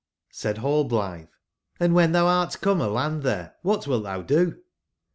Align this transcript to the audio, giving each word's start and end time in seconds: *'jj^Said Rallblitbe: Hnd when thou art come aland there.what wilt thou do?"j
*'jj^Said 0.33 0.55
Rallblitbe: 0.55 1.27
Hnd 1.79 1.93
when 1.93 2.11
thou 2.11 2.25
art 2.25 2.59
come 2.59 2.81
aland 2.81 3.21
there.what 3.21 3.85
wilt 3.85 4.05
thou 4.05 4.23
do?"j 4.23 4.57